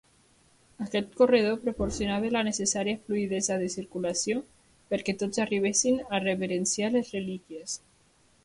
[0.83, 4.41] Aquest corredor proporcionava la necessària fluïdesa de circulació
[4.95, 7.79] perquè tots arribessin a reverenciar les relíquies.